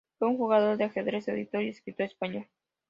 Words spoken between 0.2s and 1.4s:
un jugador de ajedrez,